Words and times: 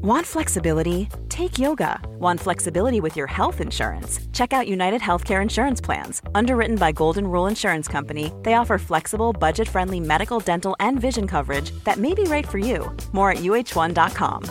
Want 0.00 0.24
flexibility? 0.24 1.08
Take 1.28 1.58
yoga. 1.58 1.98
Want 2.20 2.38
flexibility 2.38 3.00
with 3.00 3.16
your 3.16 3.26
health 3.26 3.60
insurance? 3.60 4.20
Check 4.32 4.52
out 4.52 4.68
United 4.68 5.00
Healthcare 5.00 5.42
Insurance 5.42 5.80
Plans. 5.80 6.22
Underwritten 6.36 6.76
by 6.76 6.92
Golden 6.92 7.26
Rule 7.26 7.48
Insurance 7.48 7.88
Company, 7.88 8.32
they 8.44 8.54
offer 8.54 8.78
flexible, 8.78 9.32
budget 9.32 9.68
friendly 9.68 9.98
medical, 9.98 10.38
dental, 10.38 10.76
and 10.78 11.00
vision 11.00 11.26
coverage 11.26 11.72
that 11.82 11.98
may 11.98 12.14
be 12.14 12.22
right 12.24 12.46
for 12.46 12.58
you. 12.58 12.94
More 13.12 13.32
at 13.32 13.38
uh1.com. 13.38 14.44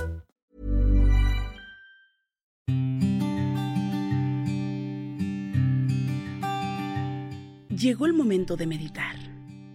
Llegó 7.69 8.05
el 8.05 8.13
momento 8.13 8.57
de 8.57 8.67
meditar. 8.67 9.15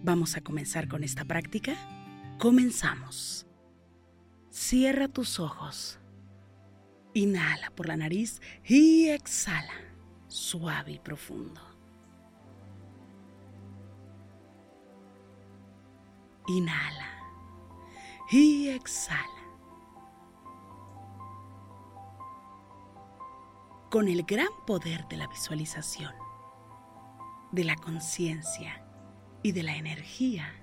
¿Vamos 0.03 0.37
a 0.37 0.41
comenzar 0.41 0.87
con 0.87 1.03
esta 1.03 1.25
práctica? 1.25 1.73
Comenzamos. 2.37 3.47
Cierra 4.53 5.07
tus 5.07 5.39
ojos. 5.39 5.99
Inhala 7.15 7.71
por 7.71 7.87
la 7.87 7.97
nariz 7.97 8.39
y 8.63 9.09
exhala, 9.09 9.73
suave 10.27 10.91
y 10.91 10.99
profundo. 10.99 11.59
Inhala 16.45 17.09
y 18.29 18.69
exhala. 18.69 19.25
Con 23.89 24.07
el 24.07 24.21
gran 24.21 24.49
poder 24.67 25.07
de 25.07 25.17
la 25.17 25.25
visualización, 25.25 26.13
de 27.51 27.63
la 27.63 27.75
conciencia 27.75 28.85
y 29.41 29.51
de 29.51 29.63
la 29.63 29.75
energía, 29.77 30.62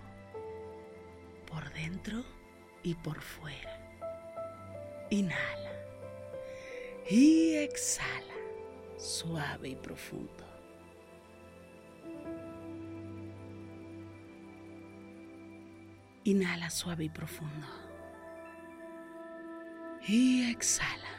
por 1.51 1.71
dentro 1.73 2.23
y 2.81 2.95
por 2.95 3.21
fuera. 3.21 3.77
Inhala 5.09 5.71
y 7.09 7.55
exhala, 7.55 8.33
suave 8.97 9.69
y 9.69 9.75
profundo. 9.75 10.45
Inhala 16.23 16.69
suave 16.69 17.05
y 17.05 17.09
profundo. 17.09 17.67
Y 20.07 20.49
exhala, 20.49 21.09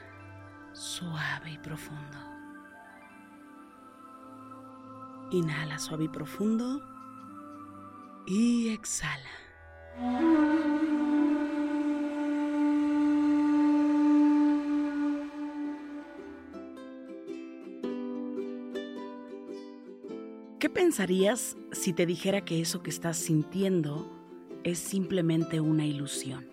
suave 0.73 1.51
y 1.51 1.59
profundo. 1.59 2.19
Inhala 5.33 5.79
suave 5.79 6.05
y 6.05 6.09
profundo. 6.09 6.81
Y 8.27 8.69
exhala. 8.71 9.31
¿Qué 20.59 20.71
pensarías 20.71 21.57
si 21.73 21.93
te 21.93 22.07
dijera 22.07 22.45
que 22.45 22.61
eso 22.61 22.83
que 22.83 22.91
estás 22.91 23.17
sintiendo 23.17 24.09
es 24.63 24.79
simplemente 24.79 25.61
una 25.61 25.85
ilusión? 25.85 26.47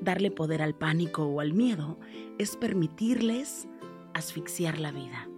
Darle 0.00 0.30
poder 0.30 0.62
al 0.62 0.74
pánico 0.74 1.24
o 1.24 1.40
al 1.40 1.52
miedo 1.52 1.98
es 2.38 2.56
permitirles 2.56 3.66
asfixiar 4.14 4.78
la 4.78 4.92
vida. 4.92 5.28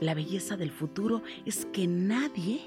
La 0.00 0.14
belleza 0.14 0.56
del 0.56 0.70
futuro 0.70 1.22
es 1.44 1.66
que 1.66 1.86
nadie 1.86 2.60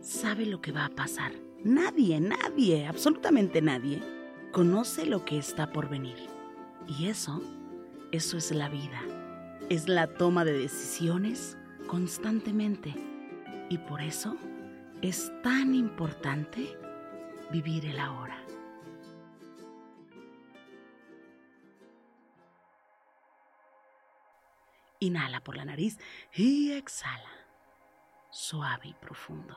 sabe 0.00 0.46
lo 0.46 0.60
que 0.60 0.72
va 0.72 0.84
a 0.84 0.90
pasar. 0.90 1.32
Nadie, 1.64 2.20
nadie, 2.20 2.86
absolutamente 2.86 3.62
nadie 3.62 4.02
conoce 4.50 5.06
lo 5.06 5.24
que 5.24 5.38
está 5.38 5.70
por 5.70 5.88
venir. 5.88 6.16
Y 6.88 7.06
eso, 7.06 7.40
eso 8.10 8.36
es 8.36 8.50
la 8.50 8.68
vida. 8.68 9.00
Es 9.70 9.88
la 9.88 10.08
toma 10.08 10.44
de 10.44 10.54
decisiones 10.54 11.56
constantemente. 11.86 12.92
Y 13.70 13.78
por 13.78 14.00
eso 14.02 14.36
es 15.02 15.32
tan 15.42 15.76
importante 15.76 16.76
vivir 17.52 17.86
el 17.86 18.00
ahora. 18.00 18.38
Inhala 24.98 25.42
por 25.44 25.56
la 25.56 25.64
nariz 25.64 25.98
y 26.34 26.72
exhala, 26.72 27.30
suave 28.30 28.88
y 28.88 28.94
profundo. 28.94 29.56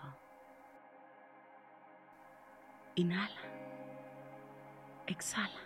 Inhala. 2.95 3.41
Exhala. 5.07 5.59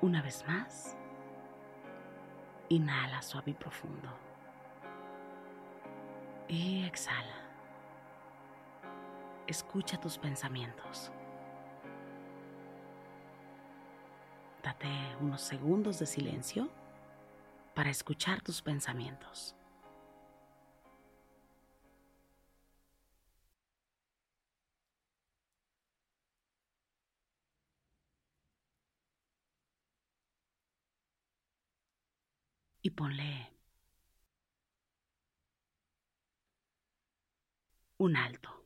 Una 0.00 0.22
vez 0.22 0.44
más. 0.46 0.96
Inhala 2.70 3.20
suave 3.20 3.50
y 3.50 3.54
profundo. 3.54 4.08
Y 6.48 6.84
exhala. 6.84 7.34
Escucha 9.46 10.00
tus 10.00 10.16
pensamientos. 10.16 11.12
Date 14.62 14.88
unos 15.20 15.42
segundos 15.42 15.98
de 15.98 16.06
silencio 16.06 16.68
para 17.74 17.90
escuchar 17.90 18.40
tus 18.40 18.62
pensamientos. 18.62 19.54
Y 32.86 32.90
ponle 32.90 33.52
un 37.98 38.16
alto. 38.16 38.64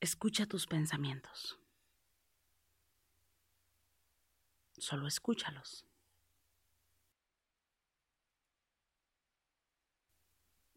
Escucha 0.00 0.46
tus 0.46 0.66
pensamientos. 0.66 1.58
Solo 4.78 5.06
escúchalos. 5.06 5.86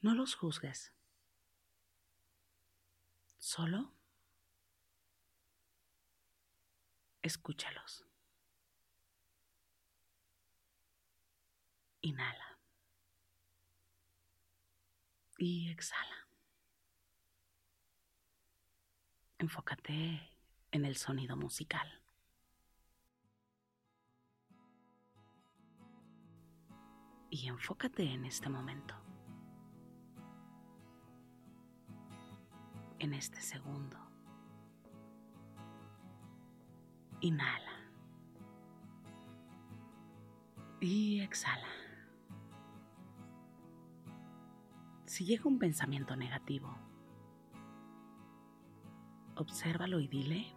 No 0.01 0.13
los 0.13 0.35
juzgues. 0.35 0.96
Solo 3.47 3.93
escúchalos. 7.21 8.05
Inhala. 12.01 12.59
Y 15.37 15.69
exhala. 15.71 16.27
Enfócate 19.37 20.29
en 20.71 20.83
el 20.83 20.97
sonido 20.97 21.37
musical. 21.37 22.03
Y 27.29 27.47
enfócate 27.47 28.03
en 28.11 28.25
este 28.25 28.49
momento. 28.49 29.06
En 32.99 33.13
este 33.13 33.41
segundo. 33.41 33.97
Inhala. 37.21 37.71
Y 40.79 41.21
exhala. 41.21 41.67
Si 45.05 45.25
llega 45.25 45.45
un 45.45 45.57
pensamiento 45.57 46.15
negativo, 46.15 46.75
obsérvalo 49.35 49.99
y 49.99 50.07
dile, 50.07 50.53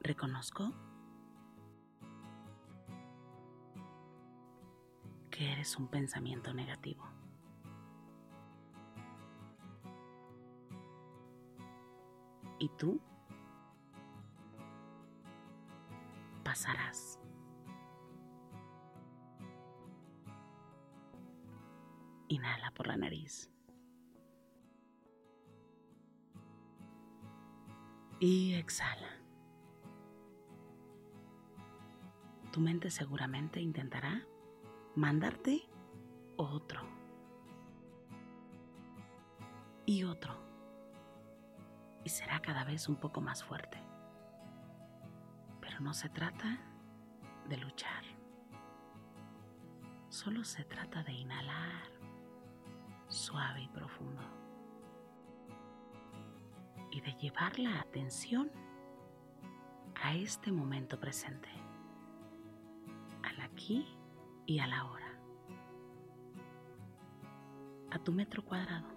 reconozco 0.00 0.72
que 5.30 5.50
eres 5.50 5.76
un 5.76 5.88
pensamiento 5.88 6.54
negativo. 6.54 7.04
Y 12.64 12.68
tú 12.78 12.98
pasarás. 16.42 17.20
Inhala 22.28 22.70
por 22.70 22.86
la 22.86 22.96
nariz. 22.96 23.50
Y 28.18 28.54
exhala. 28.54 29.10
Tu 32.50 32.60
mente 32.60 32.90
seguramente 32.90 33.60
intentará 33.60 34.26
mandarte 34.96 35.68
otro. 36.38 36.80
Y 39.84 40.04
otro. 40.04 40.43
Y 42.04 42.08
será 42.10 42.40
cada 42.40 42.64
vez 42.64 42.88
un 42.88 42.96
poco 42.96 43.20
más 43.20 43.42
fuerte. 43.42 43.78
Pero 45.60 45.80
no 45.80 45.94
se 45.94 46.08
trata 46.10 46.58
de 47.48 47.56
luchar. 47.56 48.04
Solo 50.08 50.44
se 50.44 50.64
trata 50.64 51.02
de 51.02 51.12
inhalar 51.12 51.94
suave 53.08 53.62
y 53.62 53.68
profundo. 53.68 54.22
Y 56.90 57.00
de 57.00 57.12
llevar 57.14 57.58
la 57.58 57.80
atención 57.80 58.50
a 60.02 60.14
este 60.14 60.52
momento 60.52 60.98
presente, 61.00 61.48
al 63.22 63.40
aquí 63.40 63.86
y 64.46 64.58
a 64.58 64.66
la 64.66 64.84
hora, 64.84 65.18
a 67.90 67.98
tu 67.98 68.12
metro 68.12 68.44
cuadrado, 68.44 68.93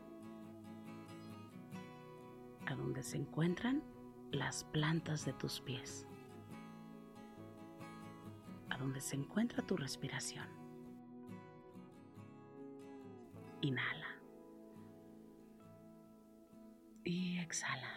a 2.67 2.75
donde 2.75 3.01
se 3.01 3.15
encuentran 3.15 3.81
las 4.31 4.65
plantas 4.65 5.23
de 5.25 5.31
tus 5.31 5.61
pies, 5.61 6.05
a 8.69 8.77
donde 8.77 8.99
se 8.99 9.15
encuentra 9.15 9.65
tu 9.65 9.77
respiración. 9.77 10.45
Inhala. 13.61 14.07
Y 17.05 17.39
exhala. 17.39 17.89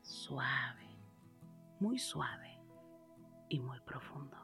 Suave, 0.00 0.88
muy 1.78 2.00
suave 2.00 2.58
y 3.48 3.60
muy 3.60 3.78
profundo. 3.82 4.36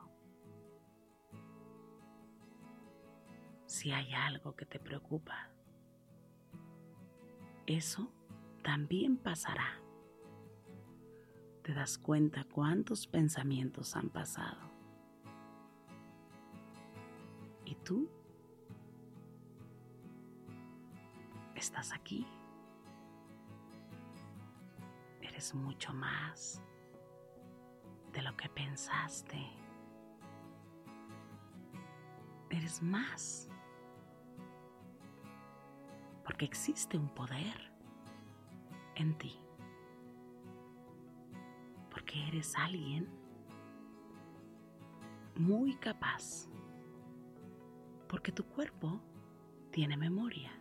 Si 3.66 3.90
hay 3.90 4.14
algo 4.14 4.54
que 4.54 4.66
te 4.66 4.78
preocupa, 4.78 5.50
eso 7.66 8.12
también 8.68 9.16
pasará. 9.16 9.80
Te 11.62 11.72
das 11.72 11.96
cuenta 11.96 12.44
cuántos 12.44 13.06
pensamientos 13.06 13.96
han 13.96 14.10
pasado. 14.10 14.60
Y 17.64 17.76
tú 17.76 18.10
estás 21.54 21.94
aquí 21.94 22.26
eres 25.22 25.54
mucho 25.54 25.94
más 25.94 26.60
de 28.12 28.20
lo 28.20 28.36
que 28.36 28.50
pensaste. 28.50 29.50
Eres 32.50 32.82
más. 32.82 33.48
Porque 36.22 36.44
existe 36.44 36.98
un 36.98 37.08
poder 37.08 37.67
en 38.98 39.16
ti. 39.16 39.40
Porque 41.90 42.26
eres 42.28 42.54
alguien 42.56 43.08
muy 45.36 45.76
capaz. 45.76 46.48
Porque 48.08 48.32
tu 48.32 48.44
cuerpo 48.44 49.00
tiene 49.70 49.96
memoria. 49.96 50.52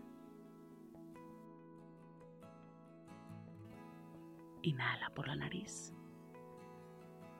Inhala 4.61 5.09
por 5.11 5.27
la 5.27 5.35
nariz. 5.35 5.93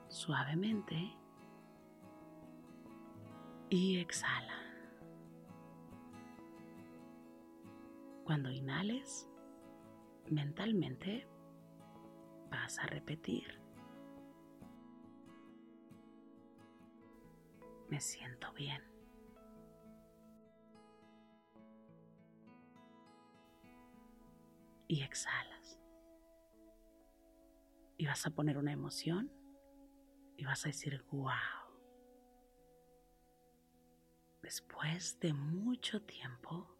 Suavemente. 0.08 1.16
Y 3.70 3.98
exhala. 3.98 4.54
Cuando 8.24 8.50
inhales, 8.50 9.28
mentalmente 10.30 11.26
vas 12.50 12.78
a 12.78 12.86
repetir. 12.86 13.60
Me 17.88 18.00
siento 18.00 18.52
bien. 18.52 18.82
Y 24.86 25.02
exhalas 25.02 25.78
y 27.98 28.06
vas 28.06 28.24
a 28.26 28.30
poner 28.30 28.56
una 28.56 28.72
emoción 28.72 29.30
y 30.36 30.44
vas 30.44 30.64
a 30.64 30.68
decir, 30.68 31.04
wow. 31.10 31.32
Después 34.40 35.18
de 35.18 35.34
mucho 35.34 36.00
tiempo, 36.02 36.77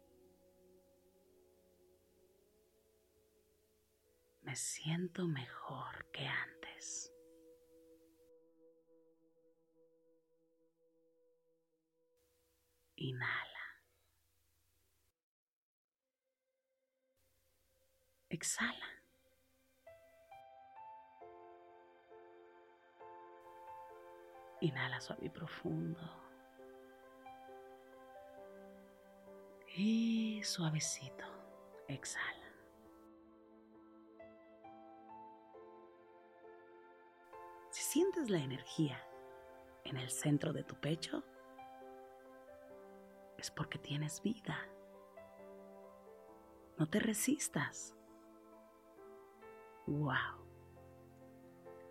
me 4.49 4.55
siento 4.55 5.27
mejor 5.27 6.07
que 6.11 6.25
antes. 6.25 7.13
Inhala. 12.95 13.65
Exhala. 18.29 18.87
Inhala 24.61 24.99
suave 24.99 25.27
y 25.27 25.29
profundo. 25.29 26.01
Y 29.75 30.41
suavecito, 30.43 31.25
exhala. 31.87 32.38
Sientes 37.89 38.29
la 38.29 38.37
energía 38.37 39.03
en 39.83 39.97
el 39.97 40.11
centro 40.11 40.53
de 40.53 40.63
tu 40.63 40.75
pecho, 40.75 41.23
es 43.35 43.49
porque 43.49 43.79
tienes 43.79 44.21
vida. 44.21 44.59
No 46.77 46.87
te 46.87 46.99
resistas. 46.99 47.95
Wow. 49.87 50.45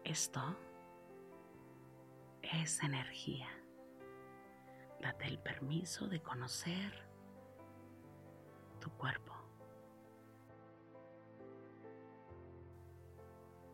Esto 0.05 0.57
esa 2.43 2.87
energía. 2.87 3.49
Date 5.01 5.27
el 5.27 5.41
permiso 5.41 6.07
de 6.07 6.23
conocer 6.23 7.09
tu 8.81 8.89
cuerpo. 8.93 9.35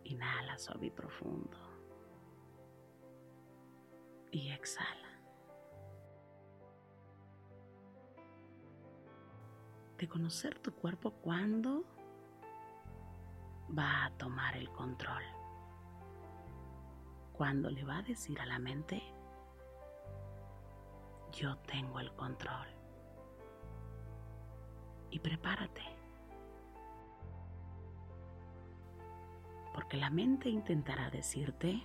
Inhala 0.05 0.57
suave 0.57 0.87
y 0.87 0.91
profundo. 0.91 1.64
Y 4.35 4.51
exhala. 4.51 5.09
De 9.99 10.09
conocer 10.09 10.59
tu 10.59 10.75
cuerpo 10.75 11.13
cuando 11.13 11.85
va 13.71 14.07
a 14.07 14.11
tomar 14.19 14.57
el 14.57 14.69
control 14.71 15.23
cuando 17.35 17.69
le 17.69 17.85
va 17.85 17.99
a 17.99 18.03
decir 18.03 18.41
a 18.41 18.47
la 18.47 18.61
mente, 18.61 19.03
yo 21.33 21.57
tengo 21.67 21.99
el 21.99 22.13
control. 22.13 22.69
Y 25.11 25.19
prepárate. 25.19 25.83
Porque 29.73 29.97
la 29.97 30.11
mente 30.11 30.49
intentará 30.49 31.11
decirte, 31.11 31.85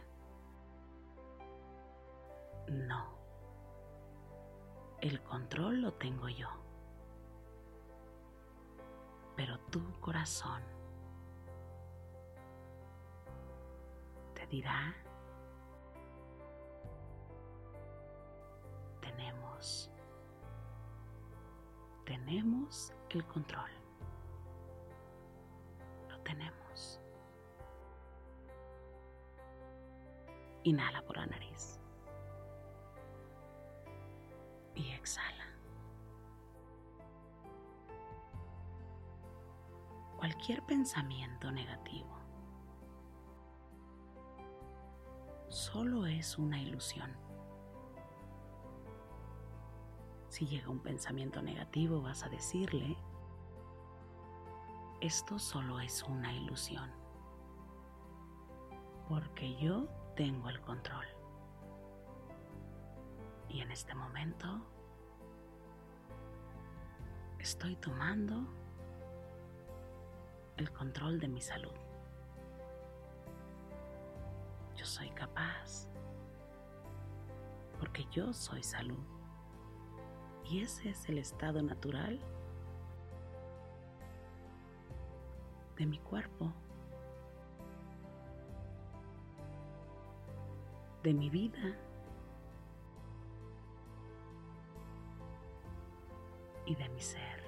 no, 2.70 3.18
el 5.02 5.22
control 5.24 5.82
lo 5.82 5.94
tengo 5.94 6.30
yo. 6.30 6.50
Pero 9.36 9.58
tu 9.72 10.00
corazón 10.02 10.62
te 14.34 14.46
dirá, 14.48 14.94
tenemos, 19.02 19.90
tenemos 22.06 22.94
el 23.12 23.26
control. 23.26 23.72
Lo 26.10 26.20
tenemos. 26.22 27.00
Inhala 30.64 31.02
por 31.04 31.16
la 31.16 31.26
nariz. 31.26 31.79
Cualquier 40.30 40.62
pensamiento 40.62 41.52
negativo 41.52 42.16
solo 45.48 46.06
es 46.06 46.38
una 46.38 46.62
ilusión. 46.62 47.18
Si 50.28 50.46
llega 50.46 50.70
un 50.70 50.82
pensamiento 50.82 51.42
negativo 51.42 52.04
vas 52.04 52.22
a 52.22 52.30
decirle, 52.30 52.96
esto 55.02 55.40
solo 55.40 55.80
es 55.80 56.04
una 56.04 56.32
ilusión, 56.32 56.92
porque 59.08 59.56
yo 59.56 59.88
tengo 60.16 60.50
el 60.50 60.62
control. 60.62 61.08
Y 63.50 63.62
en 63.62 63.72
este 63.72 63.96
momento 63.96 64.62
estoy 67.40 67.76
tomando 67.78 68.59
el 70.60 70.72
control 70.74 71.20
de 71.20 71.30
mi 71.30 71.40
salud. 71.40 71.74
Yo 74.76 74.86
soy 74.86 75.10
capaz 75.12 75.90
porque 77.80 78.06
yo 78.12 78.34
soy 78.34 78.62
salud. 78.62 79.04
Y 80.44 80.62
ese 80.62 80.90
es 80.90 81.08
el 81.08 81.18
estado 81.18 81.62
natural 81.62 82.20
de 85.78 85.86
mi 85.86 86.00
cuerpo, 86.00 86.52
de 91.04 91.14
mi 91.14 91.30
vida 91.30 91.74
y 96.66 96.76
de 96.76 96.90
mi 96.90 97.00
ser. 97.00 97.39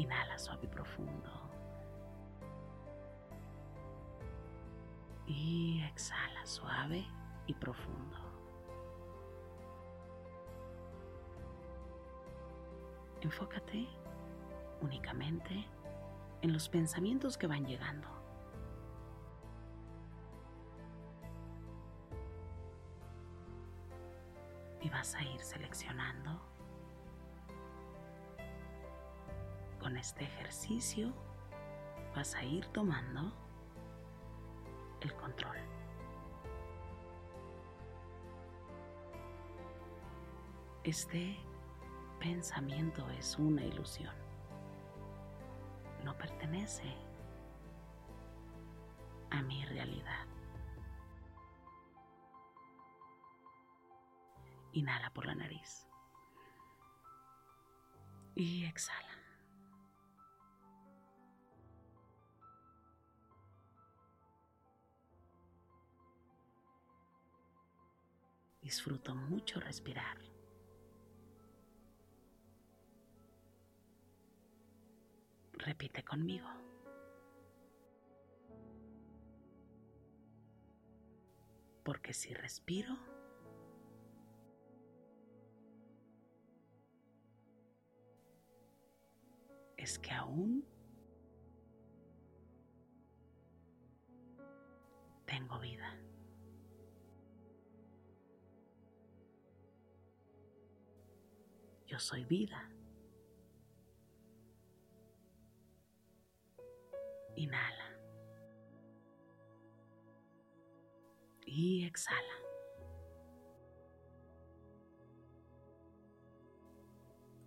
Inhala 0.00 0.38
suave 0.38 0.64
y 0.64 0.66
profundo. 0.66 1.30
Y 5.26 5.82
exhala 5.82 6.46
suave 6.46 7.04
y 7.46 7.52
profundo. 7.52 8.16
Enfócate 13.20 13.86
únicamente 14.80 15.66
en 16.40 16.54
los 16.54 16.70
pensamientos 16.70 17.36
que 17.36 17.46
van 17.46 17.66
llegando. 17.66 18.08
Y 24.80 24.88
vas 24.88 25.14
a 25.14 25.22
ir 25.22 25.42
seleccionando 25.42 26.49
con 29.90 29.96
este 29.96 30.22
ejercicio 30.22 31.12
vas 32.14 32.36
a 32.36 32.44
ir 32.44 32.64
tomando 32.66 33.32
el 35.00 35.12
control. 35.16 35.56
Este 40.84 41.36
pensamiento 42.20 43.04
es 43.18 43.36
una 43.36 43.64
ilusión. 43.64 44.14
No 46.04 46.16
pertenece 46.16 46.94
a 49.30 49.42
mi 49.42 49.64
realidad. 49.64 50.24
Inhala 54.70 55.10
por 55.10 55.26
la 55.26 55.34
nariz. 55.34 55.88
Y 58.36 58.66
exhala. 58.66 59.09
Disfruto 68.70 69.16
mucho 69.16 69.58
respirar. 69.58 70.16
Repite 75.54 76.04
conmigo. 76.04 76.46
Porque 81.82 82.14
si 82.14 82.32
respiro, 82.32 82.96
es 89.76 89.98
que 89.98 90.12
aún 90.12 90.64
Soy 102.00 102.24
vida. 102.24 102.66
Inhala. 107.36 107.84
Y 111.44 111.84
exhala. 111.84 112.16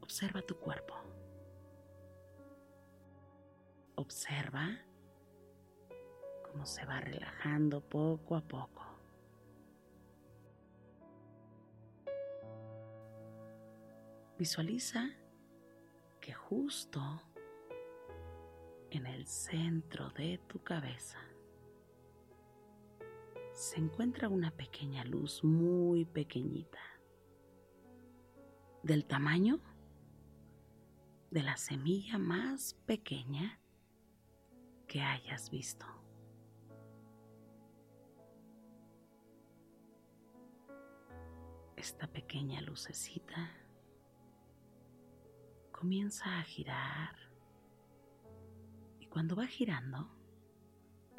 Observa 0.01 0.43
tu 0.43 0.55
cuerpo. 0.59 0.93
Observa 3.95 4.69
cómo 6.43 6.65
se 6.67 6.85
va 6.85 7.01
relajando 7.01 7.81
poco 7.81 8.35
a 8.35 8.41
poco. 8.41 8.82
Visualiza 14.43 15.09
que 16.19 16.33
justo 16.33 16.99
en 18.89 19.05
el 19.05 19.25
centro 19.25 20.09
de 20.09 20.37
tu 20.49 20.61
cabeza 20.61 21.17
se 23.53 23.77
encuentra 23.77 24.27
una 24.27 24.51
pequeña 24.51 25.05
luz 25.05 25.45
muy 25.45 26.03
pequeñita, 26.03 26.81
del 28.81 29.05
tamaño 29.05 29.61
de 31.31 31.41
la 31.41 31.55
semilla 31.55 32.17
más 32.17 32.73
pequeña 32.85 33.61
que 34.87 34.99
hayas 34.99 35.49
visto. 35.51 35.85
Esta 41.77 42.07
pequeña 42.07 42.59
lucecita 42.59 43.62
comienza 45.83 46.39
a 46.39 46.43
girar 46.43 47.13
y 49.01 49.05
cuando 49.07 49.35
va 49.35 49.45
girando 49.45 50.07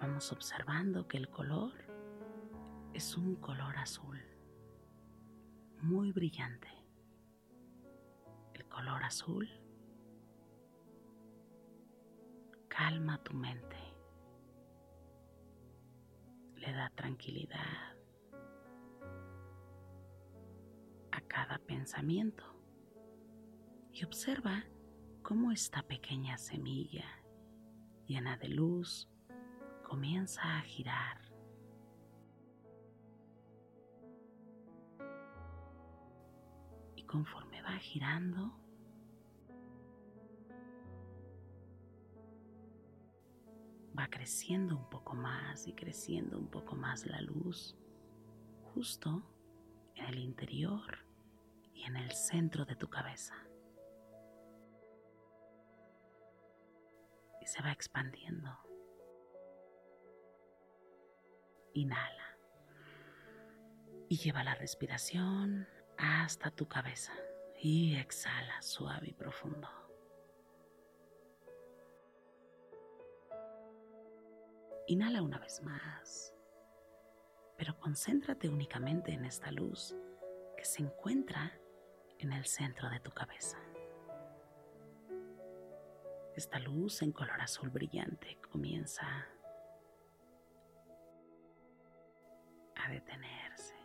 vamos 0.01 0.33
observando 0.33 1.07
que 1.07 1.19
el 1.19 1.29
color 1.29 1.75
es 2.95 3.15
un 3.15 3.37
color 3.37 3.77
azul 3.77 4.19
muy 5.83 6.13
brillante. 6.13 6.69
El 8.55 8.65
color 8.67 9.05
azul 9.05 9.47
calma 12.67 13.23
tu 13.23 13.35
mente, 13.35 13.77
le 16.57 16.73
da 16.73 16.89
tranquilidad 16.95 17.99
a 21.13 21.21
cada 21.29 21.59
pensamiento 21.59 22.54
y 23.95 24.05
observa 24.05 24.65
cómo 25.23 25.53
esta 25.53 25.83
pequeña 25.85 26.37
semilla 26.37 27.05
llena 28.07 28.37
de 28.37 28.49
luz 28.49 29.09
comienza 29.85 30.59
a 30.59 30.63
girar. 30.63 31.21
Y 36.97 37.05
conforme 37.05 37.63
va 37.63 37.77
girando, 37.79 38.59
va 43.97 44.09
creciendo 44.11 44.77
un 44.77 44.91
poco 44.91 45.15
más 45.15 45.69
y 45.69 45.73
creciendo 45.73 46.37
un 46.37 46.49
poco 46.49 46.75
más 46.75 47.07
la 47.07 47.21
luz 47.21 47.77
justo 48.75 49.23
en 49.95 50.07
el 50.07 50.19
interior 50.19 50.99
y 51.73 51.85
en 51.85 51.97
el 51.97 52.11
centro 52.11 52.65
de 52.65 52.75
tu 52.75 52.89
cabeza. 52.91 53.37
Y 57.45 57.47
se 57.47 57.61
va 57.61 57.73
expandiendo. 57.73 58.51
Inhala. 61.75 62.39
Y 64.09 64.17
lleva 64.17 64.43
la 64.43 64.55
respiración 64.55 65.69
hasta 65.99 66.51
tu 66.51 66.67
cabeza. 66.67 67.13
Y 67.61 67.97
exhala 67.97 68.63
suave 68.63 69.09
y 69.09 69.13
profundo. 69.13 69.69
Inhala 74.87 75.23
una 75.23 75.39
vez 75.39 75.63
más, 75.63 76.35
pero 77.57 77.79
concéntrate 77.79 78.49
únicamente 78.49 79.13
en 79.13 79.25
esta 79.25 79.51
luz 79.51 79.95
que 80.57 80.65
se 80.65 80.83
encuentra 80.83 81.59
en 82.19 82.33
el 82.33 82.45
centro 82.45 82.91
de 82.91 83.01
tu 83.01 83.11
cabeza. 83.11 83.64
Esta 86.37 86.59
luz 86.59 87.01
en 87.03 87.13
color 87.13 87.41
azul 87.41 87.71
brillante 87.71 88.39
comienza 88.51 89.07
a 92.75 92.91
detenerse, 92.91 93.77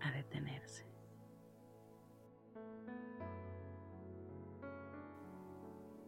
a 0.00 0.10
detenerse. 0.12 0.86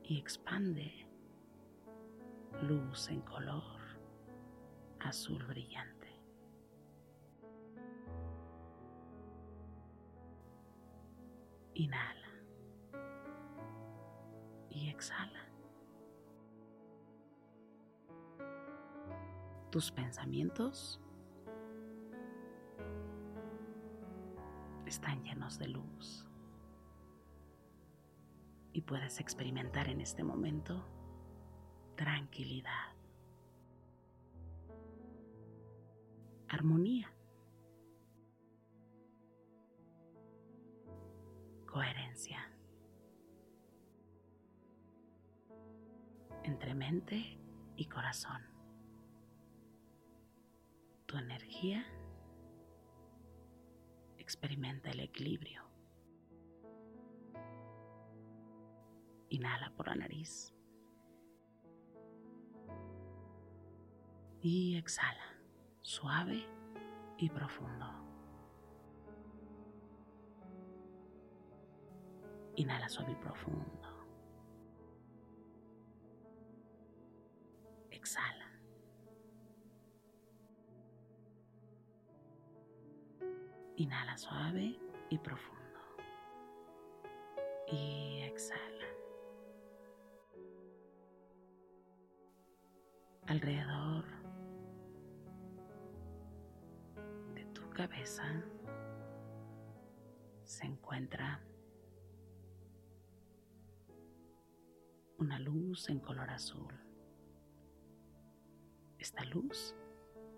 Y 0.02 0.18
expande 0.18 1.06
luz 2.62 3.10
en 3.10 3.20
color 3.20 3.80
azul 4.98 5.44
brillante. 5.46 6.08
Inhala 11.74 12.19
exhala. 15.00 15.40
Tus 19.70 19.90
pensamientos 19.90 21.00
están 24.84 25.22
llenos 25.22 25.58
de 25.58 25.68
luz 25.68 26.26
y 28.72 28.82
puedes 28.82 29.20
experimentar 29.20 29.88
en 29.88 30.02
este 30.02 30.22
momento 30.22 30.84
tranquilidad, 31.96 32.94
armonía, 36.48 37.10
entre 46.50 46.74
mente 46.74 47.38
y 47.76 47.86
corazón. 47.86 48.42
Tu 51.06 51.16
energía 51.16 51.86
experimenta 54.18 54.90
el 54.90 55.00
equilibrio. 55.00 55.62
Inhala 59.30 59.72
por 59.76 59.88
la 59.88 59.94
nariz. 59.94 60.52
y 64.42 64.76
exhala, 64.76 65.36
suave 65.82 66.46
y 67.18 67.28
profundo. 67.28 67.86
Inhala 72.56 72.88
suave 72.88 73.12
y 73.12 73.16
profundo. 73.16 73.89
Inhala 83.80 84.16
suave 84.18 84.78
y 85.08 85.18
profundo. 85.18 85.80
Y 87.68 88.22
exhala. 88.22 88.86
Alrededor 93.26 94.20
cabeza 97.80 98.44
se 100.44 100.66
encuentra 100.66 101.40
una 105.16 105.38
luz 105.38 105.88
en 105.88 105.98
color 106.00 106.28
azul. 106.28 106.74
Esta 108.98 109.24
luz 109.24 109.74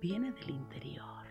viene 0.01 0.31
del 0.31 0.51
interior. 0.51 1.22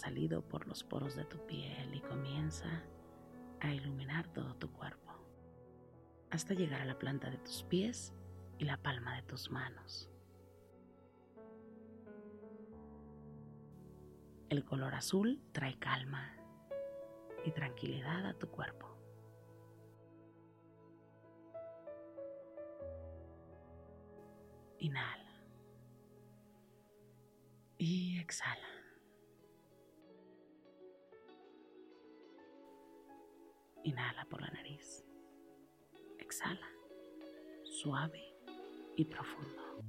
Salido 0.00 0.40
por 0.40 0.66
los 0.66 0.82
poros 0.82 1.14
de 1.14 1.26
tu 1.26 1.36
piel 1.46 1.94
y 1.94 2.00
comienza 2.00 2.82
a 3.60 3.70
iluminar 3.74 4.26
todo 4.28 4.54
tu 4.54 4.72
cuerpo 4.72 5.12
hasta 6.30 6.54
llegar 6.54 6.80
a 6.80 6.86
la 6.86 6.98
planta 6.98 7.28
de 7.28 7.36
tus 7.36 7.64
pies 7.64 8.14
y 8.56 8.64
la 8.64 8.78
palma 8.78 9.14
de 9.16 9.22
tus 9.24 9.50
manos. 9.50 10.10
El 14.48 14.64
color 14.64 14.94
azul 14.94 15.42
trae 15.52 15.78
calma 15.78 16.34
y 17.44 17.50
tranquilidad 17.50 18.24
a 18.24 18.32
tu 18.32 18.48
cuerpo. 18.48 18.96
Inhala. 24.78 25.44
Y 27.76 28.18
exhala. 28.18 28.79
Inhala 33.84 34.24
por 34.28 34.40
la 34.42 34.50
nariz. 34.50 35.04
Exhala. 36.18 36.68
Suave 37.64 38.34
y 38.96 39.04
profundo. 39.04 39.82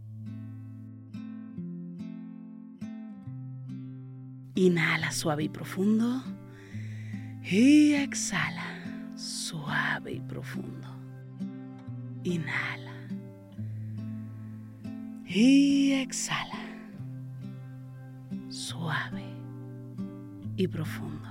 Inhala 4.56 5.12
suave 5.12 5.43
y 5.43 5.49
profundo. 5.49 6.23
Y 7.43 7.93
exhala 7.93 8.82
suave 9.15 10.13
y 10.13 10.19
profundo. 10.21 10.88
Inhala. 12.23 12.93
Y 15.25 15.93
exhala. 15.93 16.60
Suave 18.49 19.25
y 20.58 20.67
profundo. 20.67 21.31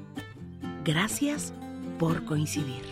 Gracias 0.83 1.53
por 1.99 2.25
coincidir. 2.25 2.83